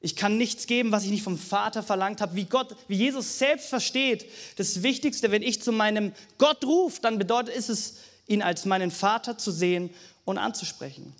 [0.00, 2.34] ich kann nichts geben, was ich nicht vom Vater verlangt habe.
[2.34, 4.24] Wie Gott, wie Jesus selbst versteht,
[4.56, 9.36] das Wichtigste, wenn ich zu meinem Gott rufe, dann bedeutet es, ihn als meinen Vater
[9.36, 9.90] zu sehen
[10.24, 11.14] und anzusprechen.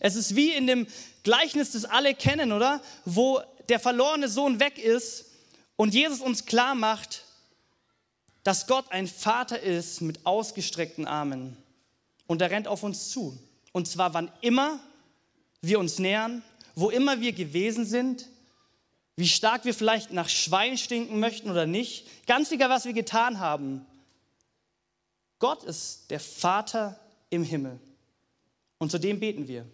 [0.00, 0.88] Es ist wie in dem
[1.22, 2.82] Gleichnis, das alle kennen, oder?
[3.04, 5.26] Wo der verlorene Sohn weg ist
[5.76, 7.24] und Jesus uns klar macht,
[8.42, 11.56] dass Gott ein Vater ist mit ausgestreckten Armen.
[12.26, 13.38] Und er rennt auf uns zu.
[13.72, 14.80] Und zwar wann immer
[15.60, 16.42] wir uns nähern,
[16.74, 18.28] wo immer wir gewesen sind,
[19.16, 23.40] wie stark wir vielleicht nach Schwein stinken möchten oder nicht, ganz egal, was wir getan
[23.40, 23.84] haben.
[25.38, 26.98] Gott ist der Vater
[27.30, 27.78] im Himmel.
[28.78, 29.66] Und zu dem beten wir.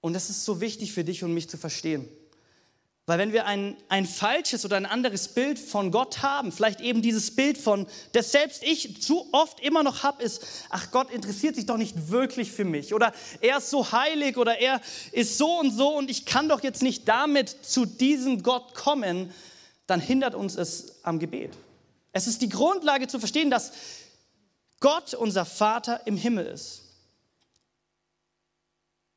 [0.00, 2.08] Und das ist so wichtig für dich und mich zu verstehen.
[3.06, 7.02] Weil wenn wir ein, ein falsches oder ein anderes Bild von Gott haben, vielleicht eben
[7.02, 11.54] dieses Bild von, das selbst ich zu oft immer noch habe, ist, ach Gott interessiert
[11.54, 13.12] sich doch nicht wirklich für mich oder
[13.42, 14.80] er ist so heilig oder er
[15.12, 19.30] ist so und so und ich kann doch jetzt nicht damit zu diesem Gott kommen,
[19.86, 21.52] dann hindert uns es am Gebet.
[22.12, 23.72] Es ist die Grundlage zu verstehen, dass
[24.80, 26.84] Gott unser Vater im Himmel ist.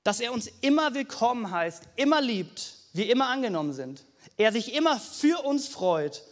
[0.03, 4.03] Dass er uns immer willkommen heißt, immer liebt wir immer angenommen sind.
[4.35, 6.23] Er sich immer für uns freut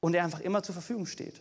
[0.00, 1.40] und er einfach immer zur Verfügung steht.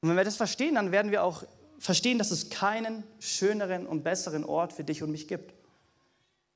[0.00, 1.44] Und wenn wir das verstehen, dann werden wir auch
[1.78, 5.52] verstehen, dass es keinen schöneren und besseren Ort für dich und mich gibt,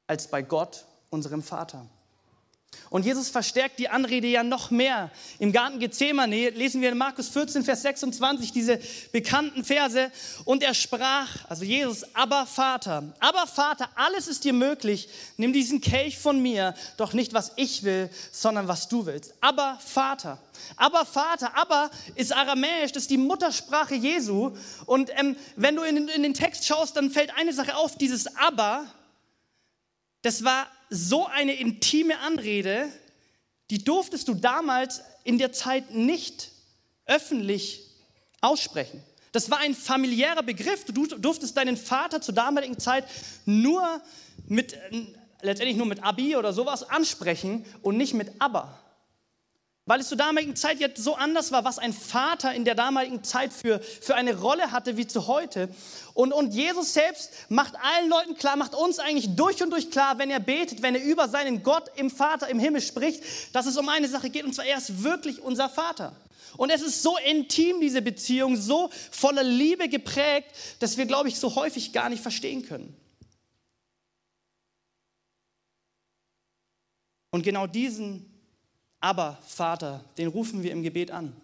[0.06, 1.88] als bei Gott, unserem Vater.
[2.90, 5.12] Und Jesus verstärkt die Anrede ja noch mehr.
[5.38, 8.80] Im Garten Gethsemane lesen wir in Markus 14, Vers 26 diese
[9.12, 10.10] bekannten Verse.
[10.44, 15.08] Und er sprach, also Jesus, aber Vater, aber Vater, alles ist dir möglich.
[15.36, 19.34] Nimm diesen Kelch von mir, doch nicht was ich will, sondern was du willst.
[19.40, 20.38] Aber Vater.
[20.76, 24.50] Aber Vater, aber ist aramäisch, das ist die Muttersprache Jesu.
[24.86, 28.36] Und ähm, wenn du in, in den Text schaust, dann fällt eine Sache auf, dieses
[28.36, 28.84] aber,
[30.22, 32.88] das war so eine intime Anrede,
[33.70, 36.50] die durftest du damals in der Zeit nicht
[37.06, 37.82] öffentlich
[38.40, 39.02] aussprechen.
[39.32, 40.84] Das war ein familiärer Begriff.
[40.84, 43.04] Du durftest deinen Vater zur damaligen Zeit
[43.44, 44.00] nur
[44.48, 44.76] mit,
[45.40, 48.78] letztendlich nur mit Abi oder sowas ansprechen und nicht mit Aber.
[49.90, 53.24] Weil es zur damaligen Zeit jetzt so anders war, was ein Vater in der damaligen
[53.24, 55.68] Zeit für, für eine Rolle hatte wie zu heute.
[56.14, 60.16] Und, und Jesus selbst macht allen Leuten klar, macht uns eigentlich durch und durch klar,
[60.18, 63.76] wenn er betet, wenn er über seinen Gott im Vater im Himmel spricht, dass es
[63.76, 66.14] um eine Sache geht, und zwar er ist wirklich unser Vater.
[66.56, 71.40] Und es ist so intim, diese Beziehung, so voller Liebe geprägt, dass wir, glaube ich,
[71.40, 72.96] so häufig gar nicht verstehen können.
[77.32, 78.30] Und genau diesen
[79.00, 81.34] aber Vater, den rufen wir im Gebet an.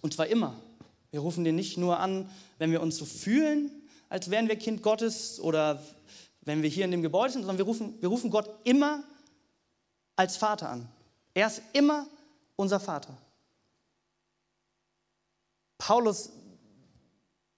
[0.00, 0.54] Und zwar immer.
[1.10, 3.70] Wir rufen den nicht nur an, wenn wir uns so fühlen,
[4.08, 5.82] als wären wir Kind Gottes oder
[6.42, 9.04] wenn wir hier in dem Gebäude sind, sondern wir rufen, wir rufen Gott immer
[10.16, 10.88] als Vater an.
[11.32, 12.06] Er ist immer
[12.56, 13.16] unser Vater.
[15.78, 16.30] Paulus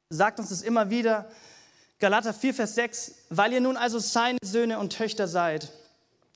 [0.09, 1.31] sagt uns das immer wieder,
[1.99, 5.73] Galater 4, Vers 6, weil ihr nun also seine Söhne und Töchter seid,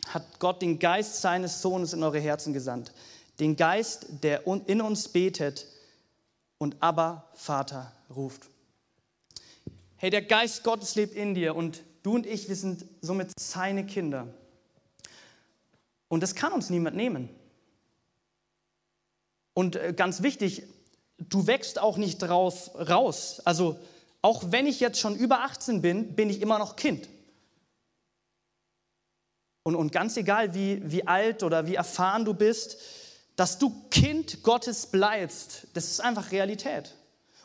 [0.08, 2.92] hat Gott den Geist seines Sohnes in eure Herzen gesandt.
[3.38, 5.66] Den Geist, der in uns betet
[6.58, 8.48] und aber Vater ruft.
[9.96, 13.86] Hey, der Geist Gottes lebt in dir und du und ich, wir sind somit seine
[13.86, 14.28] Kinder.
[16.08, 17.28] Und das kann uns niemand nehmen.
[19.54, 20.64] Und äh, ganz wichtig,
[21.18, 23.40] du wächst auch nicht draus raus.
[23.44, 23.78] Also
[24.22, 27.08] auch wenn ich jetzt schon über 18 bin, bin ich immer noch Kind.
[29.62, 32.78] Und, und ganz egal, wie, wie alt oder wie erfahren du bist,
[33.36, 36.94] dass du Kind Gottes bleibst, das ist einfach Realität.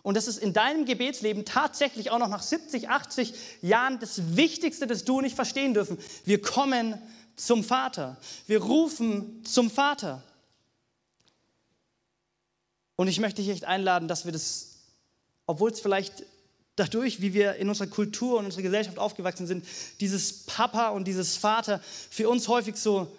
[0.04, 4.88] Und das ist in deinem Gebetsleben tatsächlich auch noch nach 70, 80 Jahren das Wichtigste,
[4.88, 5.98] das du nicht verstehen dürfen.
[6.26, 7.02] Wir kommen
[7.36, 8.18] zum Vater.
[8.46, 10.22] Wir rufen zum Vater.
[12.96, 14.76] Und ich möchte dich echt einladen, dass wir das,
[15.48, 16.24] obwohl es vielleicht
[16.76, 19.66] dadurch, wie wir in unserer Kultur und unserer Gesellschaft aufgewachsen sind,
[20.00, 23.16] dieses Papa und dieses Vater für uns häufig so,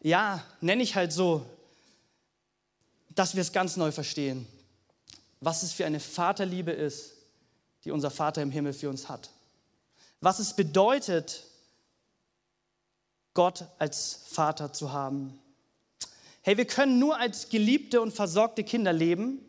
[0.00, 1.44] ja, nenne ich halt so,
[3.14, 4.46] dass wir es ganz neu verstehen,
[5.40, 7.12] was es für eine Vaterliebe ist,
[7.84, 9.30] die unser Vater im Himmel für uns hat.
[10.20, 11.44] Was es bedeutet,
[13.34, 15.38] Gott als Vater zu haben.
[16.42, 19.40] Hey, wir können nur als geliebte und versorgte Kinder leben,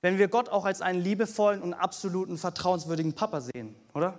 [0.00, 4.18] wenn wir Gott auch als einen liebevollen und absoluten vertrauenswürdigen Papa sehen, oder?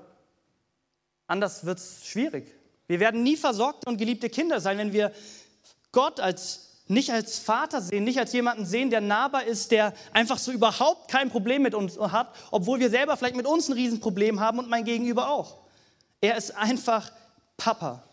[1.28, 2.54] Anders wird es schwierig.
[2.88, 5.14] Wir werden nie versorgte und geliebte Kinder sein, wenn wir
[5.92, 10.40] Gott als, nicht als Vater sehen, nicht als jemanden sehen, der nahbar ist, der einfach
[10.40, 14.40] so überhaupt kein Problem mit uns hat, obwohl wir selber vielleicht mit uns ein Riesenproblem
[14.40, 15.60] haben und mein Gegenüber auch.
[16.20, 17.12] Er ist einfach
[17.58, 18.04] Papa.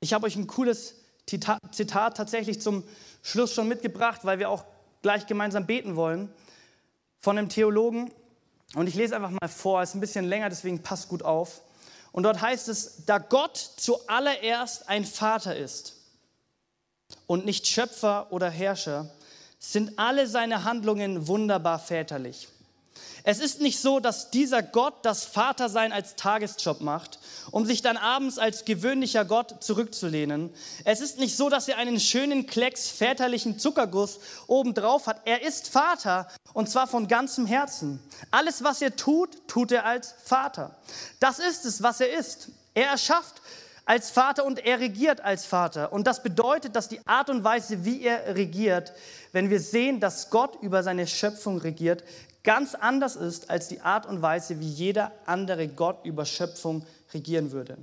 [0.00, 2.84] Ich habe euch ein cooles Zitat tatsächlich zum
[3.22, 4.64] Schluss schon mitgebracht, weil wir auch
[5.02, 6.32] gleich gemeinsam beten wollen,
[7.20, 8.10] von einem Theologen.
[8.74, 11.60] Und ich lese einfach mal vor, es ist ein bisschen länger, deswegen passt gut auf.
[12.12, 15.96] Und dort heißt es, da Gott zuallererst ein Vater ist
[17.26, 19.10] und nicht Schöpfer oder Herrscher,
[19.58, 22.48] sind alle seine Handlungen wunderbar väterlich.
[23.24, 27.20] Es ist nicht so, dass dieser Gott das Vatersein als Tagesjob macht,
[27.52, 30.50] um sich dann abends als gewöhnlicher Gott zurückzulehnen.
[30.84, 35.22] Es ist nicht so, dass er einen schönen Klecks väterlichen Zuckerguss obendrauf hat.
[35.24, 38.02] Er ist Vater und zwar von ganzem Herzen.
[38.30, 40.76] Alles, was er tut, tut er als Vater.
[41.20, 42.48] Das ist es, was er ist.
[42.74, 43.40] Er erschafft
[43.84, 45.92] als Vater und er regiert als Vater.
[45.92, 48.92] Und das bedeutet, dass die Art und Weise, wie er regiert,
[49.32, 52.04] wenn wir sehen, dass Gott über seine Schöpfung regiert,
[52.44, 57.52] ganz anders ist als die Art und Weise, wie jeder andere Gott über Schöpfung regieren
[57.52, 57.76] würde.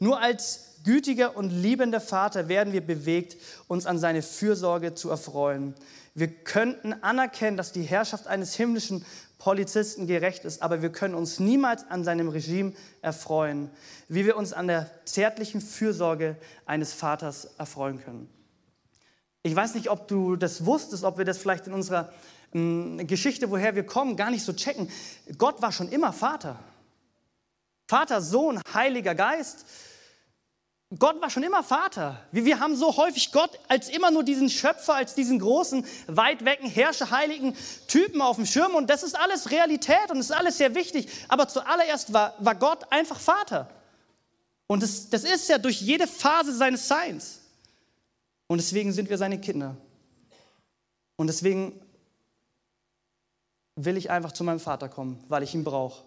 [0.00, 5.74] Nur als gütiger und liebender Vater werden wir bewegt, uns an seine Fürsorge zu erfreuen.
[6.14, 9.04] Wir könnten anerkennen, dass die Herrschaft eines himmlischen
[9.38, 12.72] Polizisten gerecht ist, aber wir können uns niemals an seinem Regime
[13.02, 13.70] erfreuen,
[14.08, 18.28] wie wir uns an der zärtlichen Fürsorge eines Vaters erfreuen können.
[19.44, 22.12] Ich weiß nicht, ob du das wusstest, ob wir das vielleicht in unserer
[22.52, 24.90] ähm, Geschichte, woher wir kommen, gar nicht so checken.
[25.38, 26.58] Gott war schon immer Vater.
[27.86, 29.64] Vater, Sohn, Heiliger Geist.
[30.96, 32.18] Gott war schon immer Vater.
[32.32, 36.66] Wir, haben so häufig Gott als immer nur diesen Schöpfer, als diesen großen, weit wecken,
[36.66, 37.54] Herrscher, heiligen
[37.88, 38.74] Typen auf dem Schirm.
[38.74, 41.08] Und das ist alles Realität und ist alles sehr wichtig.
[41.28, 43.68] Aber zuallererst war, war Gott einfach Vater.
[44.66, 47.40] Und das, das ist ja durch jede Phase seines Seins.
[48.46, 49.76] Und deswegen sind wir seine Kinder.
[51.16, 51.78] Und deswegen
[53.76, 56.02] will ich einfach zu meinem Vater kommen, weil ich ihn brauche,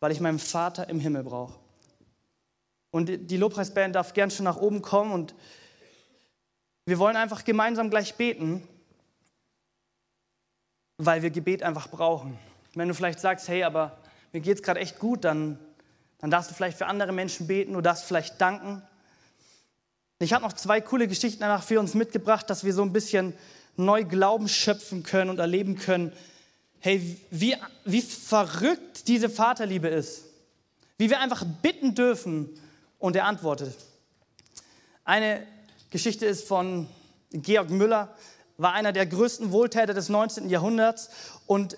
[0.00, 1.63] weil ich meinen Vater im Himmel brauche.
[2.94, 5.34] Und die Lobpreisband darf gern schon nach oben kommen und
[6.86, 8.62] wir wollen einfach gemeinsam gleich beten,
[10.98, 12.38] weil wir Gebet einfach brauchen.
[12.74, 13.98] Wenn du vielleicht sagst, hey, aber
[14.32, 15.58] mir geht es gerade echt gut, dann,
[16.20, 18.80] Dann darfst du vielleicht für andere Menschen beten, du darfst vielleicht danken.
[20.20, 23.34] Ich habe noch zwei coole Geschichten danach für uns mitgebracht, dass wir so ein bisschen
[23.76, 26.12] neu Glauben schöpfen können und erleben können,
[26.78, 30.26] hey, wie, wie verrückt diese Vaterliebe ist.
[30.96, 32.60] Wie wir einfach bitten dürfen
[33.04, 33.76] und er antwortet.
[35.04, 35.46] Eine
[35.90, 36.88] Geschichte ist von
[37.32, 38.16] Georg Müller,
[38.56, 40.48] war einer der größten Wohltäter des 19.
[40.48, 41.10] Jahrhunderts
[41.46, 41.76] und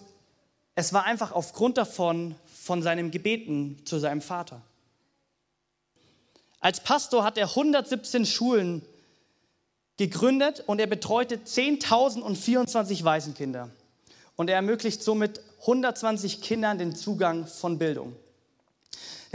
[0.76, 4.62] es war einfach aufgrund davon von seinem Gebeten zu seinem Vater.
[6.60, 8.82] Als Pastor hat er 117 Schulen
[9.96, 13.70] gegründet und er betreute 10.024 Waisenkinder.
[14.36, 18.14] Und er ermöglicht somit 120 Kindern den Zugang von Bildung.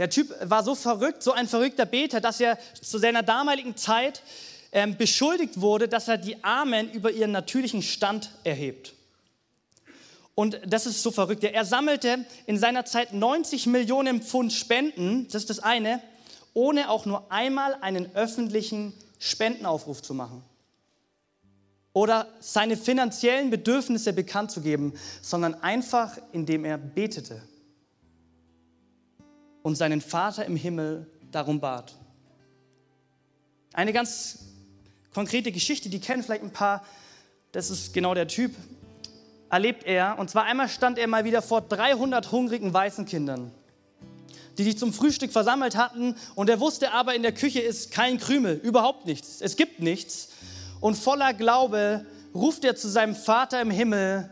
[0.02, 4.20] Der Typ war so verrückt, so ein verrückter Beter, dass er zu seiner damaligen Zeit
[4.72, 8.94] ähm, beschuldigt wurde, dass er die Armen über ihren natürlichen Stand erhebt.
[10.34, 11.44] Und das ist so verrückt.
[11.44, 16.02] Er sammelte in seiner Zeit 90 Millionen Pfund Spenden, das ist das eine,
[16.52, 20.42] ohne auch nur einmal einen öffentlichen Spendenaufruf zu machen.
[21.92, 27.40] Oder seine finanziellen Bedürfnisse bekannt zu geben, sondern einfach, indem er betete
[29.62, 31.94] und seinen Vater im Himmel darum bat.
[33.72, 34.40] Eine ganz
[35.14, 36.84] konkrete Geschichte, die kennen vielleicht ein paar,
[37.52, 38.54] das ist genau der Typ,
[39.50, 40.18] erlebt er.
[40.18, 43.50] Und zwar einmal stand er mal wieder vor 300 hungrigen Waisenkindern,
[44.58, 46.16] die sich zum Frühstück versammelt hatten.
[46.34, 49.40] Und er wusste aber, in der Küche ist kein Krümel, überhaupt nichts.
[49.40, 50.30] Es gibt nichts.
[50.80, 54.28] Und voller Glaube ruft er zu seinem Vater im Himmel,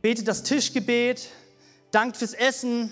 [0.00, 1.28] betet das Tischgebet,
[1.90, 2.90] dankt fürs Essen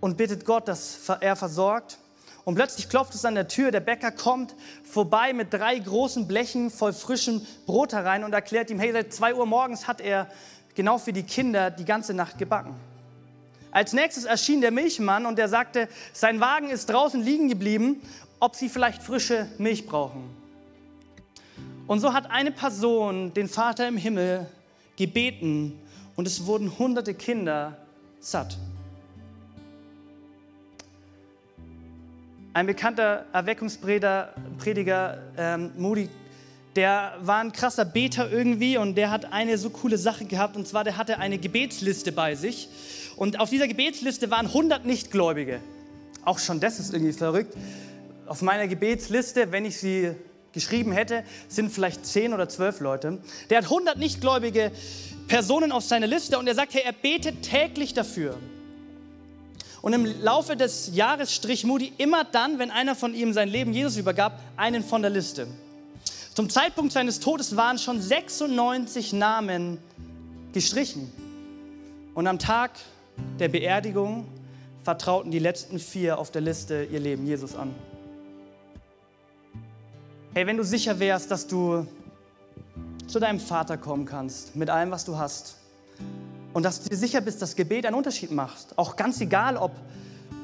[0.00, 1.98] und bittet Gott, dass er versorgt.
[2.44, 3.72] Und plötzlich klopft es an der Tür.
[3.72, 4.54] Der Bäcker kommt
[4.84, 9.34] vorbei mit drei großen Blechen voll frischem Brot herein und erklärt ihm, hey, seit zwei
[9.34, 10.28] Uhr morgens hat er
[10.76, 12.76] genau für die Kinder die ganze Nacht gebacken.
[13.72, 18.00] Als nächstes erschien der Milchmann und er sagte, sein Wagen ist draußen liegen geblieben,
[18.38, 20.30] ob sie vielleicht frische Milch brauchen.
[21.86, 24.46] Und so hat eine Person den Vater im Himmel
[24.96, 25.78] gebeten
[26.16, 27.76] und es wurden hunderte Kinder
[28.20, 28.56] satt.
[32.56, 36.08] Ein bekannter Erweckungsprediger, Prediger, ähm, Moody,
[36.74, 40.66] der war ein krasser Beter irgendwie und der hat eine so coole Sache gehabt und
[40.66, 42.70] zwar der hatte eine Gebetsliste bei sich
[43.16, 45.60] und auf dieser Gebetsliste waren 100 Nichtgläubige.
[46.24, 47.54] Auch schon das ist irgendwie verrückt.
[48.24, 50.12] Auf meiner Gebetsliste, wenn ich sie
[50.54, 53.18] geschrieben hätte, sind vielleicht 10 oder 12 Leute.
[53.50, 54.72] Der hat 100 nichtgläubige
[55.28, 58.38] Personen auf seiner Liste und er sagt, hey, er betet täglich dafür.
[59.86, 63.72] Und im Laufe des Jahres strich Moody immer dann, wenn einer von ihm sein Leben
[63.72, 65.46] Jesus übergab, einen von der Liste.
[66.34, 69.78] Zum Zeitpunkt seines Todes waren schon 96 Namen
[70.52, 71.12] gestrichen.
[72.14, 72.72] Und am Tag
[73.38, 74.26] der Beerdigung
[74.82, 77.72] vertrauten die letzten vier auf der Liste ihr Leben Jesus an.
[80.34, 81.86] Hey, wenn du sicher wärst, dass du
[83.06, 85.58] zu deinem Vater kommen kannst mit allem, was du hast,
[86.56, 88.78] und dass du dir sicher bist, dass Gebet einen Unterschied macht.
[88.78, 89.72] Auch ganz egal, ob,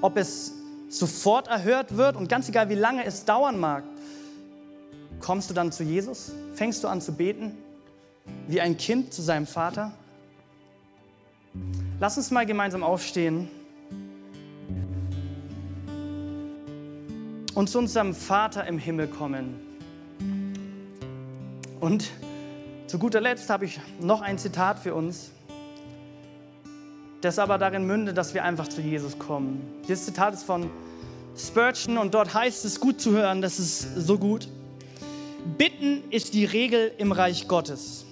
[0.02, 0.52] ob es
[0.90, 3.82] sofort erhört wird und ganz egal, wie lange es dauern mag.
[5.20, 6.32] Kommst du dann zu Jesus?
[6.52, 7.56] Fängst du an zu beten?
[8.46, 9.90] Wie ein Kind zu seinem Vater?
[11.98, 13.48] Lass uns mal gemeinsam aufstehen
[17.54, 19.58] und zu unserem Vater im Himmel kommen.
[21.80, 22.10] Und
[22.86, 25.30] zu guter Letzt habe ich noch ein Zitat für uns
[27.22, 29.62] das aber darin mündet, dass wir einfach zu Jesus kommen.
[29.88, 30.68] Dieses Zitat ist von
[31.36, 34.48] Spurgeon und dort heißt es gut zu hören, das ist so gut.
[35.56, 38.04] Bitten ist die Regel im Reich Gottes.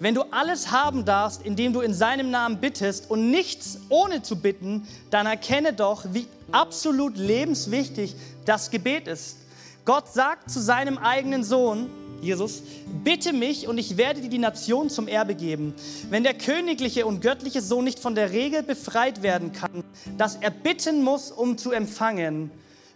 [0.00, 4.36] Wenn du alles haben darfst, indem du in seinem Namen bittest und nichts ohne zu
[4.36, 9.38] bitten, dann erkenne doch, wie absolut lebenswichtig das Gebet ist.
[9.84, 11.90] Gott sagt zu seinem eigenen Sohn,
[12.24, 12.62] Jesus,
[13.04, 15.74] bitte mich und ich werde dir die Nation zum Erbe geben.
[16.08, 19.84] Wenn der königliche und göttliche Sohn nicht von der Regel befreit werden kann,
[20.16, 22.50] dass er bitten muss, um zu empfangen,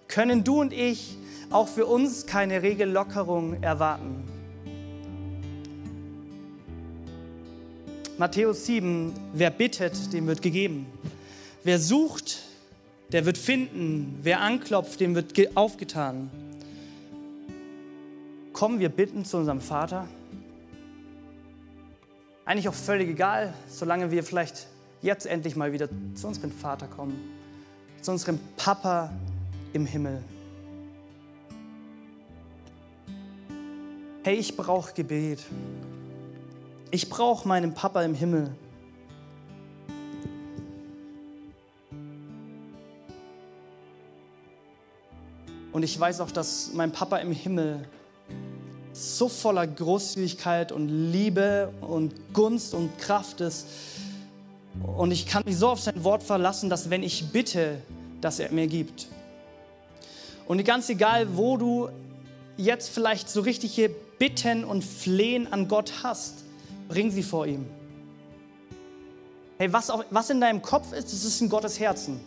[0.09, 1.17] können du und ich
[1.51, 4.25] auch für uns keine Regellockerung erwarten.
[8.17, 10.87] Matthäus 7, wer bittet, dem wird gegeben.
[11.63, 12.39] Wer sucht,
[13.13, 14.19] der wird finden.
[14.23, 16.31] Wer anklopft, dem wird aufgetan
[18.59, 20.09] Kommen wir bitten zu unserem Vater.
[22.45, 24.67] Eigentlich auch völlig egal, solange wir vielleicht
[25.01, 27.17] jetzt endlich mal wieder zu unserem Vater kommen,
[28.03, 29.13] zu unserem Papa
[29.73, 30.25] im Himmel.
[34.25, 35.39] Hey, ich brauche Gebet.
[36.91, 38.51] Ich brauche meinen Papa im Himmel.
[45.71, 47.87] Und ich weiß auch, dass mein Papa im Himmel
[48.99, 53.67] so voller Großzügigkeit und Liebe und Gunst und Kraft ist.
[54.97, 57.81] Und ich kann mich so auf sein Wort verlassen, dass wenn ich bitte,
[58.21, 59.09] dass er mir gibt.
[60.47, 61.89] Und ganz egal, wo du
[62.57, 66.45] jetzt vielleicht so richtige Bitten und Flehen an Gott hast,
[66.89, 67.67] bring sie vor ihm.
[69.59, 72.21] Hey, was, auch, was in deinem Kopf ist, das ist in Gottes Herzen.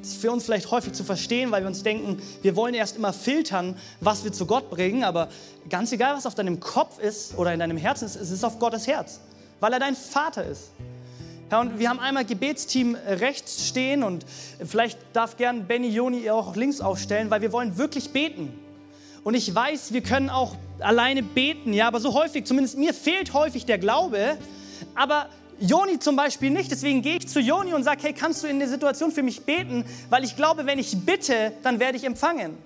[0.00, 2.96] Das ist für uns vielleicht häufig zu verstehen, weil wir uns denken, wir wollen erst
[2.96, 5.28] immer filtern, was wir zu Gott bringen, aber
[5.68, 8.58] ganz egal, was auf deinem Kopf ist oder in deinem Herzen ist, es ist auf
[8.58, 9.20] Gottes Herz,
[9.60, 10.70] weil er dein Vater ist.
[11.50, 14.24] Ja, und wir haben einmal Gebetsteam rechts stehen und
[14.64, 18.52] vielleicht darf gern Benny Joni auch links aufstellen, weil wir wollen wirklich beten.
[19.24, 23.32] Und ich weiß, wir können auch alleine beten, ja, aber so häufig, zumindest mir fehlt
[23.32, 24.36] häufig der Glaube,
[24.94, 25.28] aber
[25.60, 26.70] Joni zum Beispiel nicht.
[26.70, 29.42] Deswegen gehe ich zu Joni und sage, hey, kannst du in der Situation für mich
[29.42, 29.84] beten?
[30.10, 32.56] Weil ich glaube, wenn ich bitte, dann werde ich empfangen.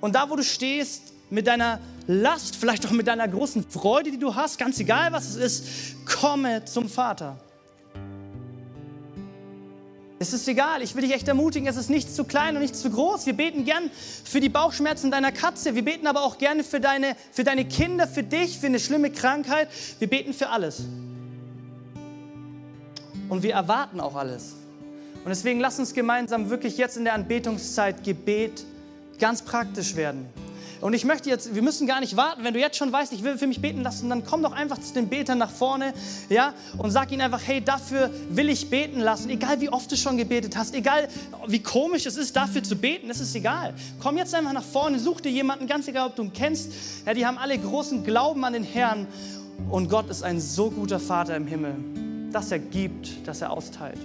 [0.00, 4.18] Und da, wo du stehst, mit deiner Last, vielleicht auch mit deiner großen Freude, die
[4.18, 5.66] du hast, ganz egal was es ist,
[6.06, 7.36] komme zum Vater.
[10.18, 12.80] Es ist egal, ich will dich echt ermutigen, es ist nichts zu klein und nichts
[12.80, 13.26] zu groß.
[13.26, 13.90] Wir beten gern
[14.24, 18.08] für die Bauchschmerzen deiner Katze, wir beten aber auch gerne für deine, für deine Kinder,
[18.08, 19.68] für dich, für eine schlimme Krankheit.
[19.98, 20.84] Wir beten für alles.
[23.28, 24.54] Und wir erwarten auch alles.
[25.24, 28.64] Und deswegen lass uns gemeinsam wirklich jetzt in der Anbetungszeit Gebet
[29.18, 30.26] ganz praktisch werden.
[30.80, 33.24] Und ich möchte jetzt, wir müssen gar nicht warten, wenn du jetzt schon weißt, ich
[33.24, 35.94] will für mich beten lassen, dann komm doch einfach zu den Betern nach vorne,
[36.28, 39.96] ja, und sag ihnen einfach, hey, dafür will ich beten lassen, egal wie oft du
[39.96, 41.08] schon gebetet hast, egal
[41.46, 43.72] wie komisch es ist, dafür zu beten, das ist egal.
[44.00, 46.70] Komm jetzt einfach nach vorne, such dir jemanden, ganz egal, ob du ihn kennst,
[47.06, 49.06] ja, die haben alle großen Glauben an den Herrn
[49.70, 51.74] und Gott ist ein so guter Vater im Himmel
[52.32, 53.98] dass er gibt, dass er austeilt.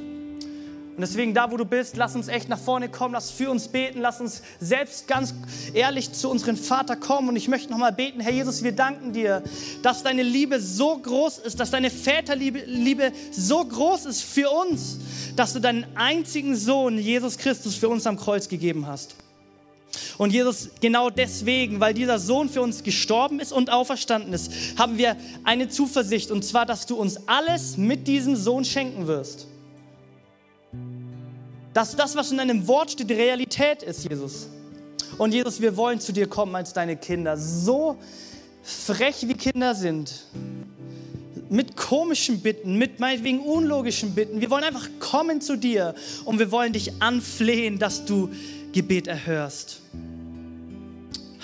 [0.96, 3.70] Und deswegen, da wo du bist, lass uns echt nach vorne kommen, lass für uns
[3.70, 5.34] beten, lass uns selbst ganz
[5.74, 7.30] ehrlich zu unserem Vater kommen.
[7.30, 9.42] Und ich möchte nochmal beten, Herr Jesus, wir danken dir,
[9.84, 15.00] dass deine Liebe so groß ist, dass deine Väterliebe Liebe so groß ist für uns,
[15.38, 19.16] dass du deinen einzigen Sohn, Jesus Christus, für uns am Kreuz gegeben hast.
[20.18, 24.98] Und Jesus, genau deswegen, weil dieser Sohn für uns gestorben ist und auferstanden ist, haben
[24.98, 29.48] wir eine Zuversicht, und zwar, dass du uns alles mit diesem Sohn schenken wirst.
[31.74, 34.48] Dass das, was in deinem Wort steht, Realität ist, Jesus.
[35.18, 37.38] Und Jesus, wir wollen zu dir kommen als deine Kinder.
[37.38, 37.98] So
[38.64, 40.26] frech wie Kinder sind,
[41.50, 44.40] mit komischen Bitten, mit meinetwegen unlogischen Bitten.
[44.40, 48.30] Wir wollen einfach kommen zu dir und wir wollen dich anflehen, dass du
[48.72, 49.82] Gebet erhörst.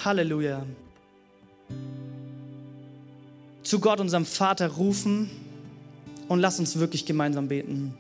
[0.04, 0.66] Halleluja.
[3.64, 5.30] Zu Gott, unserem Vater, rufen
[6.30, 7.94] und lass uns wirklich gemeinsam beten.